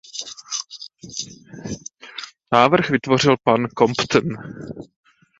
Návrh 2.53 2.89
vytvořil 2.89 3.35
pan 3.45 3.67
Compton. 3.77 4.23